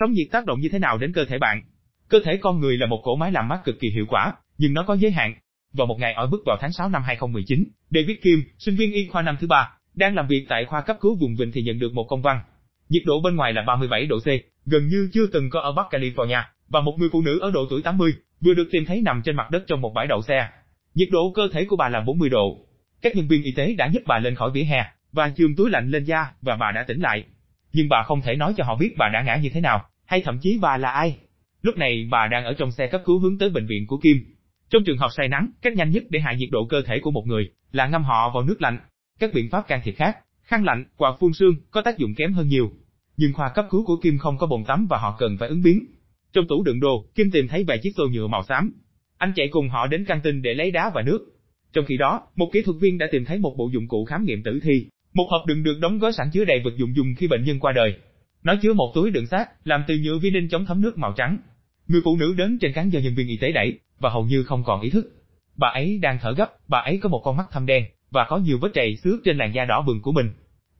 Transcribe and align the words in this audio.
Sóng 0.00 0.12
nhiệt 0.12 0.26
tác 0.32 0.46
động 0.46 0.60
như 0.60 0.68
thế 0.72 0.78
nào 0.78 0.98
đến 0.98 1.12
cơ 1.12 1.24
thể 1.24 1.38
bạn? 1.38 1.62
Cơ 2.08 2.20
thể 2.24 2.36
con 2.36 2.60
người 2.60 2.76
là 2.76 2.86
một 2.86 3.00
cỗ 3.04 3.16
máy 3.16 3.32
làm 3.32 3.48
mát 3.48 3.60
cực 3.64 3.80
kỳ 3.80 3.90
hiệu 3.90 4.06
quả, 4.08 4.32
nhưng 4.58 4.74
nó 4.74 4.84
có 4.86 4.94
giới 4.94 5.10
hạn. 5.10 5.34
Vào 5.72 5.86
một 5.86 6.00
ngày 6.00 6.12
ở 6.12 6.26
bước 6.26 6.40
vào 6.46 6.56
tháng 6.60 6.72
6 6.72 6.88
năm 6.88 7.02
2019, 7.02 7.64
David 7.90 8.16
Kim, 8.22 8.42
sinh 8.58 8.76
viên 8.76 8.92
y 8.92 9.06
khoa 9.06 9.22
năm 9.22 9.36
thứ 9.40 9.46
ba, 9.46 9.72
đang 9.94 10.14
làm 10.14 10.26
việc 10.26 10.46
tại 10.48 10.64
khoa 10.64 10.80
cấp 10.80 10.96
cứu 11.00 11.16
vùng 11.20 11.36
Vịnh 11.36 11.52
thì 11.52 11.62
nhận 11.62 11.78
được 11.78 11.92
một 11.92 12.04
công 12.08 12.22
văn. 12.22 12.40
Nhiệt 12.88 13.02
độ 13.06 13.20
bên 13.20 13.36
ngoài 13.36 13.52
là 13.52 13.62
37 13.66 14.06
độ 14.06 14.18
C, 14.18 14.26
gần 14.66 14.88
như 14.88 15.10
chưa 15.12 15.26
từng 15.26 15.50
có 15.50 15.60
ở 15.60 15.72
Bắc 15.72 15.86
California, 15.90 16.42
và 16.68 16.80
một 16.80 16.96
người 16.98 17.08
phụ 17.12 17.22
nữ 17.22 17.38
ở 17.40 17.50
độ 17.50 17.66
tuổi 17.70 17.82
80 17.82 18.14
vừa 18.40 18.54
được 18.54 18.68
tìm 18.72 18.84
thấy 18.84 19.00
nằm 19.00 19.22
trên 19.24 19.36
mặt 19.36 19.50
đất 19.50 19.64
trong 19.66 19.80
một 19.80 19.92
bãi 19.94 20.06
đậu 20.06 20.22
xe. 20.22 20.48
Nhiệt 20.94 21.08
độ 21.12 21.32
cơ 21.34 21.48
thể 21.52 21.64
của 21.64 21.76
bà 21.76 21.88
là 21.88 22.00
40 22.00 22.28
độ. 22.28 22.66
Các 23.02 23.16
nhân 23.16 23.28
viên 23.28 23.42
y 23.42 23.52
tế 23.56 23.74
đã 23.74 23.90
giúp 23.92 24.02
bà 24.06 24.18
lên 24.18 24.34
khỏi 24.34 24.50
vỉa 24.50 24.62
hè 24.62 24.84
và 25.12 25.32
chườm 25.36 25.56
túi 25.56 25.70
lạnh 25.70 25.90
lên 25.90 26.04
da 26.04 26.32
và 26.42 26.56
bà 26.56 26.72
đã 26.72 26.84
tỉnh 26.88 27.00
lại. 27.00 27.24
Nhưng 27.72 27.88
bà 27.88 28.02
không 28.02 28.20
thể 28.20 28.36
nói 28.36 28.54
cho 28.56 28.64
họ 28.64 28.76
biết 28.76 28.94
bà 28.98 29.08
đã 29.08 29.22
ngã 29.22 29.36
như 29.36 29.50
thế 29.52 29.60
nào, 29.60 29.89
hay 30.10 30.20
thậm 30.20 30.38
chí 30.42 30.58
bà 30.62 30.76
là 30.76 30.90
ai. 30.90 31.16
Lúc 31.62 31.76
này 31.76 32.08
bà 32.10 32.28
đang 32.30 32.44
ở 32.44 32.52
trong 32.52 32.70
xe 32.70 32.86
cấp 32.86 33.02
cứu 33.04 33.18
hướng 33.18 33.38
tới 33.38 33.50
bệnh 33.50 33.66
viện 33.66 33.86
của 33.86 33.98
Kim. 33.98 34.16
Trong 34.70 34.84
trường 34.84 34.98
hợp 34.98 35.08
say 35.16 35.28
nắng, 35.28 35.50
cách 35.62 35.72
nhanh 35.76 35.90
nhất 35.90 36.02
để 36.08 36.20
hạ 36.20 36.32
nhiệt 36.32 36.48
độ 36.52 36.66
cơ 36.66 36.82
thể 36.86 37.00
của 37.00 37.10
một 37.10 37.26
người 37.26 37.50
là 37.72 37.86
ngâm 37.86 38.04
họ 38.04 38.30
vào 38.34 38.42
nước 38.42 38.62
lạnh. 38.62 38.78
Các 39.18 39.30
biện 39.34 39.48
pháp 39.50 39.68
can 39.68 39.80
thiệp 39.84 39.94
khác, 39.96 40.16
khăn 40.42 40.64
lạnh, 40.64 40.84
quạt 40.96 41.16
phun 41.20 41.32
sương 41.32 41.54
có 41.70 41.82
tác 41.82 41.98
dụng 41.98 42.14
kém 42.14 42.32
hơn 42.32 42.48
nhiều. 42.48 42.70
Nhưng 43.16 43.32
khoa 43.32 43.52
cấp 43.54 43.66
cứu 43.70 43.84
của 43.86 43.96
Kim 44.02 44.18
không 44.18 44.38
có 44.38 44.46
bồn 44.46 44.64
tắm 44.64 44.86
và 44.90 44.98
họ 44.98 45.16
cần 45.18 45.36
phải 45.40 45.48
ứng 45.48 45.62
biến. 45.62 45.86
Trong 46.32 46.46
tủ 46.48 46.62
đựng 46.62 46.80
đồ, 46.80 47.04
Kim 47.14 47.30
tìm 47.30 47.48
thấy 47.48 47.64
vài 47.64 47.78
chiếc 47.82 47.92
tô 47.96 48.04
nhựa 48.12 48.26
màu 48.26 48.42
xám. 48.48 48.72
Anh 49.18 49.32
chạy 49.36 49.48
cùng 49.48 49.68
họ 49.68 49.86
đến 49.86 50.04
căng 50.04 50.20
tin 50.20 50.42
để 50.42 50.54
lấy 50.54 50.70
đá 50.70 50.90
và 50.94 51.02
nước. 51.02 51.18
Trong 51.72 51.84
khi 51.84 51.96
đó, 51.96 52.22
một 52.36 52.50
kỹ 52.52 52.62
thuật 52.62 52.76
viên 52.80 52.98
đã 52.98 53.06
tìm 53.12 53.24
thấy 53.24 53.38
một 53.38 53.54
bộ 53.58 53.70
dụng 53.72 53.88
cụ 53.88 54.04
khám 54.04 54.24
nghiệm 54.24 54.42
tử 54.42 54.60
thi, 54.62 54.86
một 55.14 55.26
hộp 55.30 55.46
đựng 55.46 55.62
được 55.62 55.78
đóng 55.80 55.98
gói 55.98 56.12
sẵn 56.12 56.30
chứa 56.32 56.44
đầy 56.44 56.60
vật 56.64 56.72
dụng 56.76 56.96
dùng 56.96 57.14
khi 57.18 57.28
bệnh 57.28 57.44
nhân 57.44 57.60
qua 57.60 57.72
đời. 57.72 57.94
Nó 58.42 58.54
chứa 58.62 58.72
một 58.72 58.92
túi 58.94 59.10
đựng 59.10 59.26
xác, 59.26 59.66
làm 59.66 59.84
từ 59.86 59.98
nhựa 60.04 60.18
vi 60.18 60.32
chống 60.50 60.66
thấm 60.66 60.80
nước 60.80 60.98
màu 60.98 61.12
trắng. 61.12 61.38
Người 61.88 62.00
phụ 62.04 62.16
nữ 62.16 62.34
đến 62.38 62.58
trên 62.58 62.72
cắn 62.72 62.90
do 62.90 63.00
nhân 63.00 63.14
viên 63.14 63.28
y 63.28 63.36
tế 63.36 63.52
đẩy, 63.52 63.78
và 63.98 64.10
hầu 64.10 64.24
như 64.24 64.44
không 64.44 64.64
còn 64.64 64.80
ý 64.80 64.90
thức. 64.90 65.06
Bà 65.56 65.68
ấy 65.68 65.98
đang 66.02 66.18
thở 66.22 66.32
gấp, 66.32 66.50
bà 66.68 66.78
ấy 66.78 66.98
có 67.02 67.08
một 67.08 67.20
con 67.24 67.36
mắt 67.36 67.46
thâm 67.52 67.66
đen, 67.66 67.84
và 68.10 68.26
có 68.28 68.36
nhiều 68.36 68.58
vết 68.60 68.68
trầy 68.74 68.96
xước 68.96 69.20
trên 69.24 69.38
làn 69.38 69.54
da 69.54 69.64
đỏ 69.64 69.82
bừng 69.86 70.02
của 70.02 70.12
mình. 70.12 70.30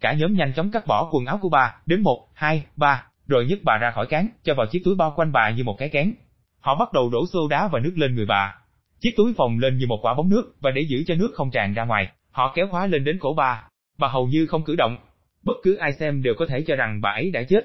Cả 0.01 0.13
nhóm 0.13 0.33
nhanh 0.33 0.53
chóng 0.57 0.71
cắt 0.71 0.87
bỏ 0.87 1.09
quần 1.13 1.27
áo 1.27 1.39
của 1.43 1.49
bà, 1.49 1.75
đến 1.87 2.03
một, 2.03 2.29
hai, 2.35 2.65
ba, 2.77 3.07
rồi 3.27 3.47
nhấc 3.47 3.59
bà 3.65 3.79
ra 3.79 3.91
khỏi 3.91 4.07
cán, 4.07 4.29
cho 4.45 4.55
vào 4.55 4.67
chiếc 4.67 4.83
túi 4.85 4.95
bao 4.95 5.13
quanh 5.17 5.33
bà 5.33 5.51
như 5.51 5.65
một 5.65 5.77
cái 5.79 5.89
kén. 5.89 6.15
Họ 6.61 6.75
bắt 6.75 6.93
đầu 6.93 7.11
đổ 7.11 7.27
xô 7.33 7.49
đá 7.49 7.69
và 7.69 7.81
nước 7.81 7.93
lên 7.97 8.15
người 8.15 8.27
bà. 8.27 8.55
Chiếc 9.01 9.11
túi 9.17 9.35
phồng 9.37 9.59
lên 9.59 9.79
như 9.79 9.87
một 9.87 9.99
quả 10.03 10.15
bóng 10.15 10.29
nước, 10.29 10.55
và 10.61 10.71
để 10.71 10.83
giữ 10.83 11.05
cho 11.07 11.15
nước 11.15 11.31
không 11.35 11.51
tràn 11.51 11.75
ra 11.75 11.85
ngoài, 11.85 12.09
họ 12.31 12.53
kéo 12.55 12.67
khóa 12.71 12.87
lên 12.87 13.05
đến 13.05 13.19
cổ 13.19 13.35
bà. 13.35 13.65
Bà 13.99 14.09
hầu 14.09 14.27
như 14.27 14.47
không 14.47 14.65
cử 14.65 14.77
động. 14.77 14.97
Bất 15.45 15.57
cứ 15.63 15.75
ai 15.75 15.93
xem 15.93 16.23
đều 16.23 16.35
có 16.35 16.47
thể 16.47 16.63
cho 16.67 16.77
rằng 16.77 17.01
bà 17.01 17.11
ấy 17.11 17.31
đã 17.31 17.43
chết. 17.43 17.61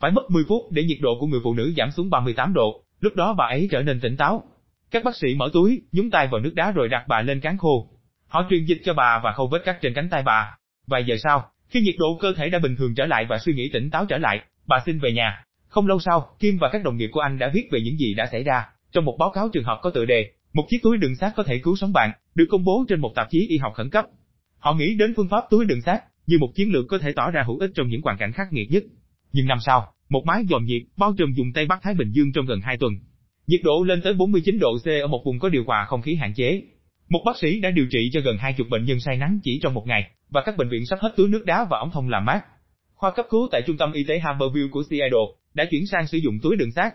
Phải 0.00 0.10
mất 0.10 0.30
10 0.30 0.44
phút 0.48 0.62
để 0.70 0.84
nhiệt 0.84 0.98
độ 1.00 1.10
của 1.20 1.26
người 1.26 1.40
phụ 1.44 1.54
nữ 1.54 1.72
giảm 1.76 1.90
xuống 1.90 2.10
38 2.10 2.54
độ, 2.54 2.82
lúc 3.00 3.14
đó 3.14 3.34
bà 3.38 3.44
ấy 3.44 3.68
trở 3.70 3.82
nên 3.82 4.00
tỉnh 4.00 4.16
táo. 4.16 4.44
Các 4.90 5.04
bác 5.04 5.16
sĩ 5.16 5.34
mở 5.34 5.50
túi, 5.52 5.82
nhúng 5.92 6.10
tay 6.10 6.28
vào 6.32 6.40
nước 6.40 6.52
đá 6.54 6.72
rồi 6.72 6.88
đặt 6.88 7.04
bà 7.08 7.22
lên 7.22 7.40
cán 7.40 7.58
khô. 7.58 7.90
Họ 8.26 8.46
truyền 8.50 8.64
dịch 8.64 8.80
cho 8.84 8.94
bà 8.94 9.20
và 9.24 9.32
khâu 9.32 9.46
vết 9.46 9.64
cắt 9.64 9.78
trên 9.80 9.94
cánh 9.94 10.08
tay 10.10 10.22
bà. 10.22 10.56
Vài 10.86 11.04
giờ 11.04 11.16
sau, 11.22 11.50
khi 11.68 11.80
nhiệt 11.80 11.94
độ 11.98 12.18
cơ 12.20 12.32
thể 12.36 12.50
đã 12.50 12.58
bình 12.58 12.76
thường 12.76 12.94
trở 12.94 13.06
lại 13.06 13.26
và 13.28 13.38
suy 13.38 13.52
nghĩ 13.52 13.70
tỉnh 13.72 13.90
táo 13.90 14.06
trở 14.06 14.18
lại, 14.18 14.40
bà 14.66 14.82
xin 14.86 14.98
về 14.98 15.12
nhà. 15.12 15.44
Không 15.68 15.86
lâu 15.86 16.00
sau, 16.00 16.36
Kim 16.38 16.58
và 16.58 16.68
các 16.72 16.84
đồng 16.84 16.96
nghiệp 16.96 17.10
của 17.12 17.20
anh 17.20 17.38
đã 17.38 17.50
viết 17.54 17.68
về 17.70 17.80
những 17.80 17.98
gì 17.98 18.14
đã 18.14 18.26
xảy 18.32 18.42
ra. 18.42 18.66
Trong 18.92 19.04
một 19.04 19.16
báo 19.18 19.30
cáo 19.30 19.48
trường 19.52 19.64
hợp 19.64 19.78
có 19.82 19.90
tựa 19.90 20.04
đề, 20.04 20.30
một 20.52 20.66
chiếc 20.68 20.78
túi 20.82 20.96
đựng 20.96 21.14
xác 21.14 21.32
có 21.36 21.42
thể 21.42 21.58
cứu 21.58 21.76
sống 21.76 21.92
bạn, 21.92 22.10
được 22.34 22.46
công 22.50 22.64
bố 22.64 22.84
trên 22.88 23.00
một 23.00 23.12
tạp 23.14 23.30
chí 23.30 23.46
y 23.48 23.58
học 23.58 23.72
khẩn 23.74 23.90
cấp. 23.90 24.06
Họ 24.58 24.74
nghĩ 24.74 24.94
đến 24.94 25.14
phương 25.16 25.28
pháp 25.28 25.44
túi 25.50 25.64
đựng 25.64 25.80
xác 25.80 26.00
như 26.28 26.38
một 26.38 26.52
chiến 26.54 26.72
lược 26.72 26.84
có 26.88 26.98
thể 26.98 27.12
tỏ 27.12 27.30
ra 27.30 27.42
hữu 27.46 27.58
ích 27.58 27.70
trong 27.74 27.88
những 27.88 28.02
hoàn 28.02 28.18
cảnh 28.18 28.32
khắc 28.32 28.52
nghiệt 28.52 28.70
nhất. 28.70 28.84
Nhưng 29.32 29.46
năm 29.46 29.58
sau, 29.66 29.92
một 30.08 30.22
máy 30.26 30.44
dòm 30.50 30.64
nhiệt 30.64 30.82
bao 30.96 31.14
trùm 31.18 31.32
dùng 31.36 31.52
Tây 31.54 31.66
Bắc 31.66 31.82
Thái 31.82 31.94
Bình 31.94 32.10
Dương 32.10 32.32
trong 32.32 32.46
gần 32.46 32.60
2 32.60 32.76
tuần. 32.76 32.92
Nhiệt 33.46 33.60
độ 33.64 33.84
lên 33.84 34.00
tới 34.02 34.14
49 34.14 34.58
độ 34.58 34.78
C 34.84 34.86
ở 34.86 35.06
một 35.06 35.22
vùng 35.24 35.38
có 35.38 35.48
điều 35.48 35.64
hòa 35.66 35.84
không 35.88 36.02
khí 36.02 36.14
hạn 36.14 36.34
chế. 36.34 36.62
Một 37.08 37.22
bác 37.26 37.38
sĩ 37.38 37.60
đã 37.60 37.70
điều 37.70 37.86
trị 37.90 38.10
cho 38.12 38.20
gần 38.20 38.38
20 38.38 38.66
bệnh 38.70 38.84
nhân 38.84 39.00
say 39.00 39.16
nắng 39.16 39.38
chỉ 39.42 39.58
trong 39.62 39.74
một 39.74 39.86
ngày, 39.86 40.10
và 40.30 40.42
các 40.46 40.56
bệnh 40.56 40.68
viện 40.68 40.86
sắp 40.86 40.98
hết 41.02 41.12
túi 41.16 41.28
nước 41.28 41.44
đá 41.44 41.66
và 41.70 41.78
ống 41.78 41.90
thông 41.90 42.08
làm 42.08 42.24
mát. 42.24 42.40
Khoa 42.94 43.10
cấp 43.10 43.26
cứu 43.30 43.48
tại 43.52 43.62
trung 43.66 43.76
tâm 43.76 43.92
y 43.92 44.04
tế 44.04 44.18
Harborview 44.18 44.70
của 44.70 44.82
Seattle 44.90 45.18
đã 45.54 45.64
chuyển 45.70 45.86
sang 45.86 46.06
sử 46.06 46.18
dụng 46.18 46.38
túi 46.42 46.56
đựng 46.56 46.72
xác. 46.72 46.90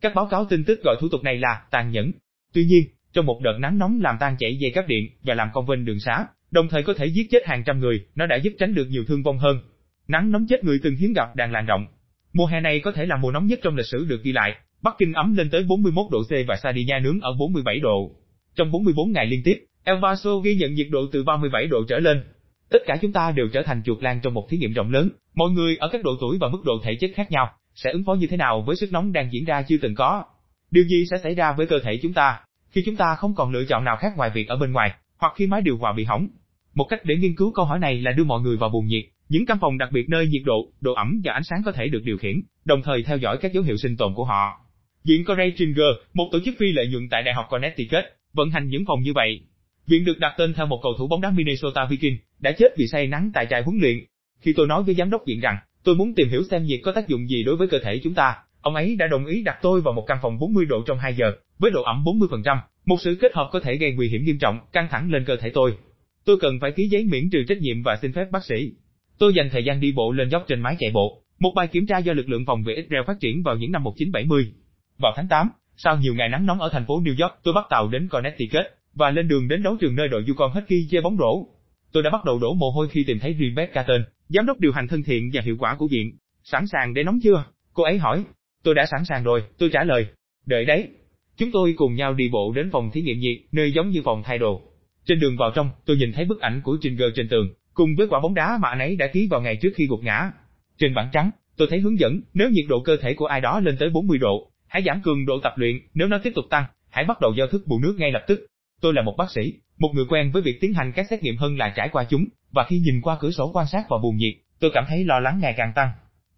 Các 0.00 0.14
báo 0.14 0.26
cáo 0.26 0.44
tin 0.44 0.64
tức 0.64 0.80
gọi 0.84 0.96
thủ 1.00 1.08
tục 1.08 1.22
này 1.22 1.38
là 1.38 1.62
tàn 1.70 1.90
nhẫn. 1.90 2.12
Tuy 2.52 2.64
nhiên, 2.64 2.82
trong 3.16 3.26
một 3.26 3.40
đợt 3.40 3.58
nắng 3.58 3.78
nóng 3.78 4.00
làm 4.00 4.16
tan 4.20 4.36
chảy 4.38 4.56
dây 4.56 4.70
cáp 4.70 4.86
điện 4.86 5.10
và 5.22 5.34
làm 5.34 5.48
cong 5.52 5.66
vênh 5.66 5.84
đường 5.84 6.00
xá, 6.00 6.26
đồng 6.50 6.68
thời 6.68 6.82
có 6.82 6.94
thể 6.94 7.06
giết 7.06 7.26
chết 7.30 7.46
hàng 7.46 7.62
trăm 7.66 7.80
người, 7.80 8.00
nó 8.14 8.26
đã 8.26 8.36
giúp 8.36 8.52
tránh 8.58 8.74
được 8.74 8.86
nhiều 8.90 9.04
thương 9.08 9.22
vong 9.22 9.38
hơn. 9.38 9.60
Nắng 10.08 10.30
nóng 10.30 10.46
chết 10.48 10.64
người 10.64 10.80
từng 10.82 10.96
hiếm 10.96 11.12
gặp 11.12 11.36
đang 11.36 11.52
lan 11.52 11.66
rộng. 11.66 11.86
Mùa 12.32 12.46
hè 12.46 12.60
này 12.60 12.80
có 12.80 12.92
thể 12.92 13.06
là 13.06 13.16
mùa 13.16 13.30
nóng 13.30 13.46
nhất 13.46 13.58
trong 13.62 13.76
lịch 13.76 13.86
sử 13.86 14.06
được 14.08 14.22
ghi 14.22 14.32
lại. 14.32 14.54
Bắc 14.82 14.94
Kinh 14.98 15.12
ấm 15.12 15.34
lên 15.36 15.50
tới 15.50 15.62
41 15.68 16.06
độ 16.10 16.22
C 16.22 16.30
và 16.48 16.56
Sardinia 16.56 16.98
nướng 17.02 17.20
ở 17.20 17.32
47 17.38 17.80
độ. 17.80 18.10
Trong 18.56 18.72
44 18.72 19.12
ngày 19.12 19.26
liên 19.26 19.42
tiếp, 19.44 19.64
El 19.84 19.96
Paso 20.02 20.38
ghi 20.38 20.54
nhận 20.56 20.74
nhiệt 20.74 20.86
độ 20.90 21.06
từ 21.12 21.24
37 21.24 21.66
độ 21.66 21.84
trở 21.88 21.98
lên. 21.98 22.24
Tất 22.70 22.78
cả 22.86 22.96
chúng 23.02 23.12
ta 23.12 23.32
đều 23.36 23.48
trở 23.52 23.62
thành 23.62 23.82
chuột 23.82 24.02
lang 24.02 24.20
trong 24.22 24.34
một 24.34 24.46
thí 24.50 24.58
nghiệm 24.58 24.72
rộng 24.72 24.90
lớn. 24.90 25.08
Mọi 25.34 25.50
người 25.50 25.76
ở 25.76 25.88
các 25.92 26.04
độ 26.04 26.16
tuổi 26.20 26.38
và 26.40 26.48
mức 26.48 26.60
độ 26.64 26.72
thể 26.84 26.94
chất 27.00 27.10
khác 27.14 27.30
nhau 27.30 27.50
sẽ 27.74 27.90
ứng 27.90 28.04
phó 28.04 28.14
như 28.14 28.26
thế 28.26 28.36
nào 28.36 28.62
với 28.66 28.76
sức 28.76 28.92
nóng 28.92 29.12
đang 29.12 29.32
diễn 29.32 29.44
ra 29.44 29.62
chưa 29.62 29.76
từng 29.82 29.94
có. 29.94 30.24
Điều 30.70 30.84
gì 30.84 31.04
sẽ 31.10 31.18
xảy 31.22 31.34
ra 31.34 31.52
với 31.52 31.66
cơ 31.66 31.78
thể 31.84 31.98
chúng 32.02 32.12
ta 32.12 32.40
khi 32.76 32.82
chúng 32.84 32.96
ta 32.96 33.14
không 33.14 33.34
còn 33.34 33.52
lựa 33.52 33.64
chọn 33.64 33.84
nào 33.84 33.96
khác 33.96 34.12
ngoài 34.16 34.30
việc 34.34 34.48
ở 34.48 34.56
bên 34.56 34.72
ngoài, 34.72 34.90
hoặc 35.18 35.32
khi 35.36 35.46
máy 35.46 35.62
điều 35.62 35.76
hòa 35.76 35.92
bị 35.92 36.04
hỏng? 36.04 36.28
Một 36.74 36.84
cách 36.84 37.04
để 37.04 37.16
nghiên 37.16 37.36
cứu 37.36 37.52
câu 37.52 37.64
hỏi 37.64 37.78
này 37.78 38.00
là 38.00 38.12
đưa 38.12 38.24
mọi 38.24 38.40
người 38.40 38.56
vào 38.56 38.70
buồng 38.70 38.86
nhiệt, 38.86 39.04
những 39.28 39.46
căn 39.46 39.58
phòng 39.60 39.78
đặc 39.78 39.88
biệt 39.92 40.08
nơi 40.08 40.26
nhiệt 40.26 40.42
độ, 40.44 40.68
độ 40.80 40.94
ẩm 40.94 41.20
và 41.24 41.32
ánh 41.32 41.44
sáng 41.44 41.62
có 41.64 41.72
thể 41.72 41.88
được 41.88 42.02
điều 42.04 42.18
khiển, 42.18 42.42
đồng 42.64 42.82
thời 42.82 43.02
theo 43.02 43.16
dõi 43.16 43.38
các 43.40 43.52
dấu 43.52 43.62
hiệu 43.62 43.76
sinh 43.76 43.96
tồn 43.96 44.14
của 44.14 44.24
họ. 44.24 44.60
Viện 45.04 45.24
Corey 45.24 45.52
Tringer, 45.56 45.86
một 46.14 46.28
tổ 46.32 46.38
chức 46.44 46.54
phi 46.58 46.72
lợi 46.72 46.88
nhuận 46.88 47.08
tại 47.10 47.22
Đại 47.22 47.34
học 47.34 47.46
Connecticut, 47.50 48.04
vận 48.32 48.50
hành 48.50 48.68
những 48.68 48.84
phòng 48.86 49.00
như 49.02 49.12
vậy. 49.12 49.40
Viện 49.86 50.04
được 50.04 50.18
đặt 50.18 50.34
tên 50.38 50.54
theo 50.54 50.66
một 50.66 50.80
cầu 50.82 50.92
thủ 50.98 51.08
bóng 51.08 51.20
đá 51.20 51.30
Minnesota 51.30 51.84
Vikings, 51.90 52.20
đã 52.38 52.52
chết 52.52 52.68
vì 52.76 52.86
say 52.86 53.06
nắng 53.06 53.30
tại 53.34 53.46
trại 53.50 53.62
huấn 53.62 53.78
luyện. 53.80 53.96
Khi 54.40 54.52
tôi 54.56 54.66
nói 54.66 54.82
với 54.82 54.94
giám 54.94 55.10
đốc 55.10 55.22
viện 55.26 55.40
rằng, 55.40 55.58
tôi 55.84 55.94
muốn 55.94 56.14
tìm 56.14 56.28
hiểu 56.28 56.42
xem 56.50 56.64
nhiệt 56.64 56.80
có 56.84 56.92
tác 56.92 57.08
dụng 57.08 57.28
gì 57.28 57.42
đối 57.42 57.56
với 57.56 57.68
cơ 57.68 57.78
thể 57.78 58.00
chúng 58.02 58.14
ta, 58.14 58.34
ông 58.66 58.74
ấy 58.74 58.96
đã 58.96 59.06
đồng 59.06 59.26
ý 59.26 59.42
đặt 59.42 59.58
tôi 59.62 59.80
vào 59.80 59.94
một 59.94 60.04
căn 60.06 60.18
phòng 60.22 60.38
40 60.38 60.64
độ 60.64 60.82
trong 60.86 60.98
2 60.98 61.14
giờ, 61.14 61.32
với 61.58 61.70
độ 61.70 61.82
ẩm 61.82 62.04
40%, 62.04 62.58
một 62.86 62.96
sự 63.00 63.18
kết 63.20 63.34
hợp 63.34 63.48
có 63.52 63.60
thể 63.60 63.76
gây 63.76 63.92
nguy 63.92 64.08
hiểm 64.08 64.24
nghiêm 64.24 64.38
trọng, 64.38 64.58
căng 64.72 64.88
thẳng 64.90 65.10
lên 65.10 65.24
cơ 65.24 65.36
thể 65.36 65.50
tôi. 65.50 65.76
Tôi 66.24 66.36
cần 66.40 66.58
phải 66.60 66.72
ký 66.72 66.88
giấy 66.88 67.04
miễn 67.04 67.30
trừ 67.30 67.38
trách 67.48 67.58
nhiệm 67.58 67.82
và 67.82 67.96
xin 68.02 68.12
phép 68.12 68.24
bác 68.32 68.44
sĩ. 68.44 68.72
Tôi 69.18 69.32
dành 69.34 69.48
thời 69.52 69.64
gian 69.64 69.80
đi 69.80 69.92
bộ 69.92 70.12
lên 70.12 70.30
dốc 70.30 70.44
trên 70.48 70.60
mái 70.60 70.76
chạy 70.78 70.90
bộ, 70.90 71.22
một 71.38 71.52
bài 71.56 71.66
kiểm 71.66 71.86
tra 71.86 71.98
do 71.98 72.12
lực 72.12 72.28
lượng 72.28 72.44
phòng 72.46 72.62
vệ 72.62 72.74
Israel 72.74 73.04
phát 73.06 73.20
triển 73.20 73.42
vào 73.42 73.56
những 73.56 73.72
năm 73.72 73.82
1970. 73.82 74.52
Vào 74.98 75.12
tháng 75.16 75.28
8, 75.28 75.50
sau 75.76 75.96
nhiều 75.96 76.14
ngày 76.14 76.28
nắng 76.28 76.46
nóng 76.46 76.60
ở 76.60 76.68
thành 76.72 76.86
phố 76.86 77.00
New 77.00 77.22
York, 77.22 77.34
tôi 77.42 77.54
bắt 77.54 77.66
tàu 77.70 77.88
đến 77.88 78.08
Connecticut 78.08 78.66
và 78.94 79.10
lên 79.10 79.28
đường 79.28 79.48
đến 79.48 79.62
đấu 79.62 79.76
trường 79.80 79.96
nơi 79.96 80.08
đội 80.08 80.24
Yukon 80.28 80.50
Husky 80.50 80.88
chơi 80.90 81.02
bóng 81.02 81.16
rổ. 81.16 81.46
Tôi 81.92 82.02
đã 82.02 82.10
bắt 82.10 82.24
đầu 82.24 82.38
đổ 82.38 82.54
mồ 82.54 82.70
hôi 82.70 82.88
khi 82.88 83.04
tìm 83.06 83.18
thấy 83.18 83.36
Rebecca 83.40 83.72
Catton, 83.72 84.04
giám 84.28 84.46
đốc 84.46 84.60
điều 84.60 84.72
hành 84.72 84.88
thân 84.88 85.02
thiện 85.02 85.30
và 85.32 85.42
hiệu 85.42 85.56
quả 85.58 85.76
của 85.78 85.88
viện. 85.88 86.18
Sẵn 86.44 86.66
sàng 86.66 86.94
để 86.94 87.02
nóng 87.04 87.18
chưa? 87.22 87.44
Cô 87.76 87.82
ấy 87.82 87.98
hỏi. 87.98 88.24
Tôi 88.66 88.74
đã 88.74 88.86
sẵn 88.86 89.04
sàng 89.04 89.24
rồi, 89.24 89.42
tôi 89.58 89.70
trả 89.72 89.84
lời. 89.84 90.06
Đợi 90.46 90.64
đấy. 90.64 90.88
Chúng 91.36 91.50
tôi 91.52 91.74
cùng 91.76 91.94
nhau 91.94 92.14
đi 92.14 92.28
bộ 92.28 92.52
đến 92.52 92.70
phòng 92.72 92.90
thí 92.90 93.02
nghiệm 93.02 93.18
nhiệt, 93.18 93.38
nơi 93.52 93.72
giống 93.72 93.90
như 93.90 94.02
phòng 94.04 94.22
thay 94.24 94.38
đồ. 94.38 94.62
Trên 95.04 95.20
đường 95.20 95.36
vào 95.36 95.50
trong, 95.54 95.70
tôi 95.84 95.96
nhìn 95.96 96.12
thấy 96.12 96.24
bức 96.24 96.40
ảnh 96.40 96.60
của 96.64 96.78
trình 96.80 96.96
gờ 96.96 97.10
trên 97.14 97.28
tường, 97.28 97.48
cùng 97.74 97.96
với 97.96 98.06
quả 98.08 98.20
bóng 98.20 98.34
đá 98.34 98.58
mà 98.62 98.68
anh 98.68 98.78
ấy 98.78 98.96
đã 98.96 99.06
ký 99.06 99.28
vào 99.30 99.40
ngày 99.40 99.56
trước 99.56 99.70
khi 99.74 99.86
gục 99.86 100.00
ngã. 100.02 100.30
Trên 100.78 100.94
bảng 100.94 101.08
trắng, 101.12 101.30
tôi 101.56 101.68
thấy 101.70 101.80
hướng 101.80 101.98
dẫn, 101.98 102.20
nếu 102.34 102.50
nhiệt 102.50 102.64
độ 102.68 102.80
cơ 102.80 102.96
thể 102.96 103.14
của 103.14 103.26
ai 103.26 103.40
đó 103.40 103.60
lên 103.60 103.76
tới 103.78 103.90
40 103.90 104.18
độ, 104.18 104.50
hãy 104.66 104.82
giảm 104.86 105.02
cường 105.02 105.26
độ 105.26 105.40
tập 105.42 105.52
luyện, 105.56 105.76
nếu 105.94 106.08
nó 106.08 106.18
tiếp 106.22 106.32
tục 106.34 106.44
tăng, 106.50 106.64
hãy 106.90 107.04
bắt 107.04 107.20
đầu 107.20 107.34
giao 107.38 107.46
thức 107.46 107.62
bù 107.66 107.78
nước 107.78 107.96
ngay 107.98 108.12
lập 108.12 108.24
tức. 108.26 108.46
Tôi 108.80 108.94
là 108.94 109.02
một 109.02 109.14
bác 109.18 109.30
sĩ, 109.30 109.52
một 109.78 109.90
người 109.94 110.04
quen 110.08 110.30
với 110.32 110.42
việc 110.42 110.58
tiến 110.60 110.72
hành 110.74 110.92
các 110.92 111.06
xét 111.10 111.22
nghiệm 111.22 111.36
hơn 111.36 111.58
là 111.58 111.72
trải 111.76 111.88
qua 111.88 112.04
chúng, 112.08 112.24
và 112.52 112.64
khi 112.68 112.78
nhìn 112.78 113.00
qua 113.02 113.16
cửa 113.20 113.30
sổ 113.30 113.50
quan 113.52 113.66
sát 113.66 113.82
vào 113.88 114.00
buồng 114.02 114.16
nhiệt, 114.16 114.34
tôi 114.60 114.70
cảm 114.74 114.84
thấy 114.88 115.04
lo 115.04 115.20
lắng 115.20 115.38
ngày 115.42 115.54
càng 115.56 115.72
tăng. 115.74 115.88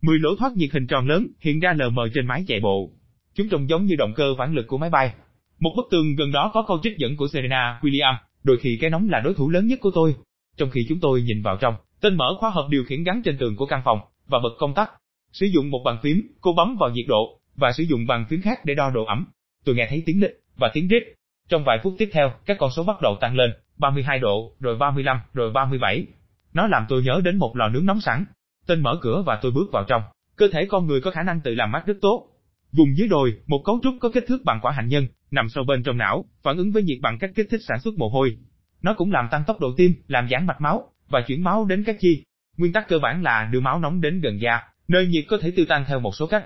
Mười 0.02 0.18
lỗ 0.18 0.36
thoát 0.36 0.52
nhiệt 0.56 0.70
hình 0.72 0.86
tròn 0.86 1.08
lớn 1.08 1.26
hiện 1.40 1.60
ra 1.60 1.72
lờ 1.72 1.90
mờ 1.90 2.08
trên 2.14 2.26
máy 2.26 2.44
chạy 2.48 2.60
bộ. 2.60 2.90
Chúng 3.34 3.48
trông 3.48 3.68
giống 3.68 3.86
như 3.86 3.96
động 3.96 4.14
cơ 4.16 4.34
phản 4.38 4.54
lực 4.54 4.66
của 4.66 4.78
máy 4.78 4.90
bay. 4.90 5.14
Một 5.60 5.70
bức 5.76 5.86
tường 5.90 6.16
gần 6.16 6.32
đó 6.32 6.50
có 6.54 6.64
câu 6.68 6.78
trích 6.82 6.98
dẫn 6.98 7.16
của 7.16 7.28
Serena 7.28 7.78
Williams, 7.82 8.16
đôi 8.42 8.56
khi 8.56 8.78
cái 8.80 8.90
nóng 8.90 9.08
là 9.10 9.20
đối 9.20 9.34
thủ 9.34 9.50
lớn 9.50 9.66
nhất 9.66 9.78
của 9.82 9.90
tôi. 9.94 10.14
Trong 10.56 10.70
khi 10.70 10.86
chúng 10.88 11.00
tôi 11.00 11.22
nhìn 11.22 11.42
vào 11.42 11.56
trong, 11.56 11.74
tên 12.00 12.16
mở 12.16 12.34
khóa 12.38 12.50
hộp 12.50 12.66
điều 12.70 12.84
khiển 12.84 13.04
gắn 13.04 13.22
trên 13.24 13.38
tường 13.38 13.56
của 13.56 13.66
căn 13.66 13.82
phòng 13.84 13.98
và 14.26 14.38
bật 14.38 14.54
công 14.58 14.74
tắc. 14.74 14.90
Sử 15.32 15.46
dụng 15.46 15.70
một 15.70 15.82
bàn 15.84 15.98
phím, 16.02 16.28
cô 16.40 16.52
bấm 16.52 16.76
vào 16.80 16.90
nhiệt 16.90 17.06
độ 17.08 17.40
và 17.56 17.72
sử 17.72 17.82
dụng 17.82 18.06
bàn 18.06 18.24
phím 18.28 18.40
khác 18.40 18.64
để 18.64 18.74
đo 18.74 18.90
độ 18.90 19.04
ẩm. 19.04 19.26
Tôi 19.64 19.74
nghe 19.74 19.86
thấy 19.90 20.02
tiếng 20.06 20.22
lịch 20.22 20.40
và 20.56 20.70
tiếng 20.74 20.88
rít. 20.88 21.02
Trong 21.48 21.64
vài 21.64 21.78
phút 21.82 21.94
tiếp 21.98 22.08
theo, 22.12 22.32
các 22.46 22.56
con 22.60 22.70
số 22.70 22.84
bắt 22.84 23.02
đầu 23.02 23.16
tăng 23.20 23.36
lên, 23.36 23.50
32 23.78 24.18
độ, 24.18 24.52
rồi 24.60 24.76
35, 24.76 25.20
rồi 25.34 25.50
37. 25.50 26.06
Nó 26.52 26.66
làm 26.66 26.86
tôi 26.88 27.02
nhớ 27.02 27.20
đến 27.24 27.36
một 27.36 27.56
lò 27.56 27.68
nướng 27.68 27.86
nóng 27.86 28.00
sẵn. 28.00 28.24
Tên 28.68 28.82
mở 28.82 28.98
cửa 29.00 29.22
và 29.26 29.38
tôi 29.42 29.52
bước 29.52 29.72
vào 29.72 29.84
trong. 29.88 30.02
Cơ 30.36 30.48
thể 30.52 30.66
con 30.66 30.86
người 30.86 31.00
có 31.00 31.10
khả 31.10 31.22
năng 31.22 31.40
tự 31.40 31.54
làm 31.54 31.72
mát 31.72 31.86
rất 31.86 31.96
tốt. 32.00 32.26
Vùng 32.72 32.96
dưới 32.96 33.08
đồi, 33.08 33.34
một 33.46 33.62
cấu 33.64 33.80
trúc 33.82 33.94
có 34.00 34.10
kích 34.14 34.24
thước 34.28 34.44
bằng 34.44 34.58
quả 34.62 34.72
hạnh 34.72 34.88
nhân, 34.88 35.06
nằm 35.30 35.48
sâu 35.48 35.64
bên 35.64 35.82
trong 35.82 35.98
não, 35.98 36.24
phản 36.42 36.56
ứng 36.56 36.72
với 36.72 36.82
nhiệt 36.82 36.98
bằng 37.02 37.18
cách 37.18 37.30
kích 37.34 37.46
thích 37.50 37.60
sản 37.68 37.80
xuất 37.80 37.94
mồ 37.94 38.08
hôi. 38.08 38.36
Nó 38.82 38.94
cũng 38.94 39.12
làm 39.12 39.28
tăng 39.30 39.44
tốc 39.46 39.60
độ 39.60 39.68
tim, 39.76 39.94
làm 40.08 40.28
giãn 40.30 40.46
mạch 40.46 40.60
máu 40.60 40.90
và 41.08 41.20
chuyển 41.26 41.44
máu 41.44 41.64
đến 41.64 41.84
các 41.84 41.96
chi. 42.00 42.22
Nguyên 42.56 42.72
tắc 42.72 42.88
cơ 42.88 42.98
bản 42.98 43.22
là 43.22 43.48
đưa 43.52 43.60
máu 43.60 43.80
nóng 43.80 44.00
đến 44.00 44.20
gần 44.20 44.40
da, 44.40 44.60
nơi 44.88 45.06
nhiệt 45.06 45.24
có 45.28 45.38
thể 45.38 45.50
tiêu 45.50 45.66
tan 45.68 45.84
theo 45.88 46.00
một 46.00 46.14
số 46.14 46.26
cách. 46.26 46.44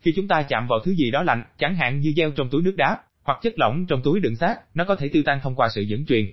Khi 0.00 0.12
chúng 0.16 0.28
ta 0.28 0.42
chạm 0.42 0.66
vào 0.68 0.78
thứ 0.84 0.94
gì 0.94 1.10
đó 1.10 1.22
lạnh, 1.22 1.44
chẳng 1.58 1.74
hạn 1.74 2.00
như 2.00 2.12
gel 2.16 2.30
trong 2.36 2.48
túi 2.50 2.62
nước 2.62 2.74
đá, 2.76 2.98
hoặc 3.22 3.38
chất 3.42 3.52
lỏng 3.56 3.86
trong 3.86 4.02
túi 4.02 4.20
đựng 4.20 4.36
xác, 4.36 4.56
nó 4.74 4.84
có 4.84 4.96
thể 4.96 5.08
tiêu 5.08 5.22
tan 5.26 5.40
thông 5.42 5.54
qua 5.54 5.68
sự 5.74 5.82
dẫn 5.82 6.06
truyền. 6.06 6.24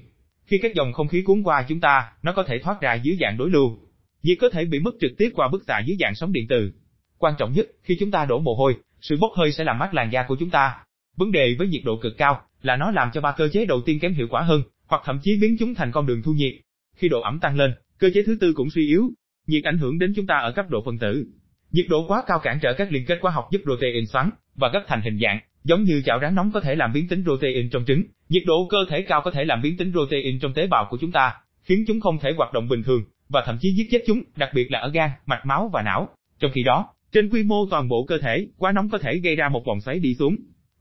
Khi 0.46 0.60
các 0.62 0.76
dòng 0.76 0.94
không 0.94 1.08
khí 1.08 1.22
cuốn 1.22 1.44
qua 1.44 1.66
chúng 1.68 1.80
ta, 1.80 2.12
nó 2.24 2.34
có 2.34 2.44
thể 2.44 2.60
thoát 2.60 2.82
ra 2.82 2.94
dưới 2.94 3.18
dạng 3.22 3.38
đối 3.38 3.50
lưu. 3.50 3.89
Nhiệt 4.24 4.38
có 4.42 4.50
thể 4.50 4.66
bị 4.66 4.80
mất 4.80 4.92
trực 5.02 5.12
tiếp 5.18 5.30
qua 5.36 5.48
bức 5.48 5.64
xạ 5.68 5.80
dưới 5.86 5.98
dạng 6.00 6.16
sóng 6.16 6.34
điện 6.34 6.46
từ. 6.50 6.72
Quan 7.18 7.34
trọng 7.38 7.54
nhất, 7.54 7.68
khi 7.84 7.98
chúng 8.00 8.12
ta 8.12 8.26
đổ 8.26 8.40
mồ 8.40 8.56
hôi, 8.56 8.76
sự 9.02 9.18
bốc 9.22 9.32
hơi 9.36 9.52
sẽ 9.52 9.64
làm 9.64 9.80
mát 9.80 9.94
làn 9.94 10.12
da 10.12 10.26
của 10.28 10.36
chúng 10.40 10.50
ta. 10.50 10.78
Vấn 11.18 11.32
đề 11.32 11.56
với 11.58 11.68
nhiệt 11.68 11.82
độ 11.86 11.98
cực 11.98 12.18
cao 12.18 12.42
là 12.62 12.76
nó 12.76 12.92
làm 12.92 13.10
cho 13.14 13.22
ba 13.22 13.34
cơ 13.38 13.50
chế 13.54 13.66
đầu 13.66 13.82
tiên 13.86 14.00
kém 14.00 14.14
hiệu 14.14 14.28
quả 14.30 14.42
hơn, 14.42 14.64
hoặc 14.88 15.02
thậm 15.06 15.20
chí 15.24 15.38
biến 15.42 15.56
chúng 15.60 15.76
thành 15.76 15.92
con 15.92 16.06
đường 16.06 16.22
thu 16.22 16.34
nhiệt. 16.34 16.54
Khi 16.96 17.10
độ 17.10 17.22
ẩm 17.22 17.40
tăng 17.40 17.58
lên, 17.58 17.74
cơ 17.98 18.10
chế 18.14 18.24
thứ 18.24 18.38
tư 18.42 18.54
cũng 18.54 18.70
suy 18.70 18.88
yếu. 18.88 19.10
Nhiệt 19.48 19.64
ảnh 19.64 19.78
hưởng 19.78 20.00
đến 20.00 20.14
chúng 20.16 20.28
ta 20.28 20.36
ở 20.36 20.52
cấp 20.52 20.66
độ 20.70 20.82
phân 20.86 20.98
tử. 20.98 21.26
Nhiệt 21.72 21.86
độ 21.90 22.08
quá 22.08 22.24
cao 22.28 22.40
cản 22.40 22.60
trở 22.62 22.74
các 22.74 22.92
liên 22.92 23.06
kết 23.06 23.20
hóa 23.22 23.32
học 23.32 23.48
giúp 23.52 23.62
protein 23.64 24.06
xoắn 24.06 24.30
và 24.56 24.70
gấp 24.74 24.84
thành 24.88 25.02
hình 25.02 25.20
dạng, 25.20 25.40
giống 25.64 25.84
như 25.84 26.02
chảo 26.06 26.20
rán 26.22 26.36
nóng 26.36 26.52
có 26.52 26.60
thể 26.60 26.76
làm 26.76 26.94
biến 26.94 27.08
tính 27.08 27.24
protein 27.24 27.70
trong 27.70 27.86
trứng. 27.86 28.04
Nhiệt 28.30 28.44
độ 28.46 28.68
cơ 28.70 28.78
thể 28.90 29.02
cao 29.02 29.22
có 29.22 29.32
thể 29.32 29.46
làm 29.46 29.62
biến 29.62 29.78
tính 29.78 29.92
protein 29.92 30.40
trong 30.40 30.54
tế 30.54 30.68
bào 30.68 30.88
của 30.90 30.98
chúng 31.02 31.12
ta, 31.12 31.34
khiến 31.64 31.84
chúng 31.88 32.02
không 32.02 32.20
thể 32.20 32.30
hoạt 32.38 32.54
động 32.54 32.68
bình 32.68 32.84
thường 32.84 33.04
và 33.30 33.44
thậm 33.46 33.58
chí 33.62 33.72
giết 33.72 33.88
chết 33.92 34.04
chúng, 34.08 34.22
đặc 34.36 34.50
biệt 34.54 34.72
là 34.72 34.80
ở 34.80 34.90
gan, 34.90 35.10
mạch 35.26 35.46
máu 35.46 35.70
và 35.74 35.82
não. 35.82 36.10
Trong 36.40 36.52
khi 36.54 36.64
đó, 36.64 36.88
trên 37.12 37.30
quy 37.30 37.44
mô 37.44 37.66
toàn 37.66 37.90
bộ 37.90 38.06
cơ 38.06 38.18
thể, 38.18 38.48
quá 38.58 38.72
nóng 38.72 38.90
có 38.90 38.98
thể 38.98 39.18
gây 39.18 39.36
ra 39.36 39.50
một 39.50 39.66
vòng 39.66 39.82
xoáy 39.82 40.00
đi 40.00 40.16
xuống. 40.16 40.36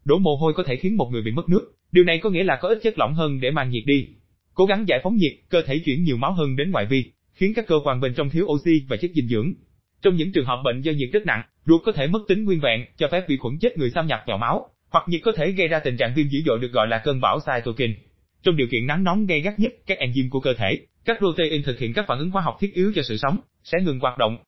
Đổ 0.05 0.19
mồ 0.19 0.37
hôi 0.37 0.53
có 0.55 0.63
thể 0.63 0.77
khiến 0.77 0.97
một 0.97 1.09
người 1.13 1.23
bị 1.23 1.31
mất 1.31 1.49
nước, 1.49 1.73
điều 1.93 2.05
này 2.05 2.19
có 2.19 2.31
nghĩa 2.31 2.45
là 2.45 2.57
có 2.57 2.69
ít 2.69 2.79
chất 2.83 2.99
lỏng 2.99 3.15
hơn 3.15 3.41
để 3.41 3.51
mang 3.51 3.71
nhiệt 3.71 3.83
đi. 3.87 4.09
Cố 4.55 4.67
gắng 4.67 4.89
giải 4.89 5.01
phóng 5.03 5.17
nhiệt, 5.17 5.33
cơ 5.49 5.63
thể 5.63 5.79
chuyển 5.85 6.03
nhiều 6.03 6.17
máu 6.17 6.33
hơn 6.33 6.57
đến 6.57 6.71
ngoại 6.71 6.87
vi, 6.87 7.13
khiến 7.33 7.53
các 7.55 7.67
cơ 7.67 7.77
quan 7.85 8.01
bên 8.01 8.15
trong 8.15 8.31
thiếu 8.31 8.47
oxy 8.47 8.83
và 8.89 8.97
chất 8.97 9.11
dinh 9.15 9.29
dưỡng. 9.29 9.53
Trong 10.03 10.17
những 10.17 10.33
trường 10.33 10.45
hợp 10.45 10.63
bệnh 10.65 10.81
do 10.81 10.93
nhiệt 10.93 11.09
rất 11.13 11.27
nặng, 11.27 11.43
ruột 11.67 11.81
có 11.85 11.93
thể 11.93 12.07
mất 12.07 12.19
tính 12.29 12.45
nguyên 12.45 12.61
vẹn, 12.61 12.85
cho 12.97 13.09
phép 13.09 13.29
vi 13.29 13.37
khuẩn 13.37 13.59
chết 13.59 13.79
người 13.79 13.91
xâm 13.91 14.07
nhập 14.07 14.21
vào 14.27 14.39
máu, 14.39 14.71
hoặc 14.91 15.05
nhiệt 15.09 15.21
có 15.25 15.33
thể 15.37 15.53
gây 15.53 15.69
ra 15.69 15.79
tình 15.79 15.97
trạng 15.97 16.13
viêm 16.17 16.29
dữ 16.29 16.41
dội 16.47 16.59
được 16.59 16.73
gọi 16.73 16.87
là 16.89 16.99
cơn 17.05 17.21
bão 17.21 17.39
cytokine. 17.41 17.95
Trong 18.43 18.57
điều 18.57 18.67
kiện 18.71 18.87
nắng 18.87 19.05
nóng 19.05 19.27
gay 19.27 19.41
gắt 19.41 19.59
nhất, 19.59 19.73
các 19.87 19.99
enzyme 19.99 20.31
của 20.31 20.41
cơ 20.41 20.55
thể, 20.55 20.79
các 21.09 21.19
protein 21.19 21.63
thực 21.63 21.79
hiện 21.79 21.93
các 21.95 22.05
phản 22.09 22.19
ứng 22.19 22.31
hóa 22.31 22.43
học 22.43 22.57
thiết 22.61 22.75
yếu 22.75 22.93
cho 22.95 23.03
sự 23.03 23.17
sống, 23.17 23.39
sẽ 23.65 23.79
ngừng 23.83 24.01
hoạt 24.01 24.19
động, 24.19 24.37